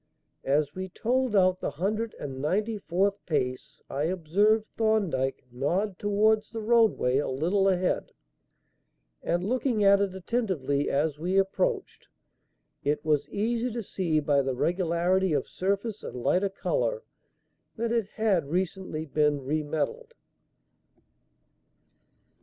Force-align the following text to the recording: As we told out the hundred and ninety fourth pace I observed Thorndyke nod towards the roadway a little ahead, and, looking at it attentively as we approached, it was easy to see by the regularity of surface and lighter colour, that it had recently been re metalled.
As 0.47 0.73
we 0.73 0.89
told 0.89 1.35
out 1.35 1.59
the 1.59 1.69
hundred 1.69 2.15
and 2.15 2.41
ninety 2.41 2.79
fourth 2.79 3.23
pace 3.27 3.83
I 3.87 4.05
observed 4.05 4.65
Thorndyke 4.75 5.43
nod 5.51 5.99
towards 5.99 6.49
the 6.49 6.59
roadway 6.59 7.19
a 7.19 7.27
little 7.27 7.69
ahead, 7.69 8.11
and, 9.21 9.43
looking 9.45 9.83
at 9.83 10.01
it 10.01 10.15
attentively 10.15 10.89
as 10.89 11.19
we 11.19 11.37
approached, 11.37 12.07
it 12.83 13.05
was 13.05 13.29
easy 13.29 13.69
to 13.71 13.83
see 13.83 14.19
by 14.19 14.41
the 14.41 14.55
regularity 14.55 15.33
of 15.33 15.47
surface 15.47 16.01
and 16.01 16.15
lighter 16.23 16.49
colour, 16.49 17.03
that 17.75 17.91
it 17.91 18.07
had 18.15 18.49
recently 18.49 19.05
been 19.05 19.45
re 19.45 19.61
metalled. 19.61 20.15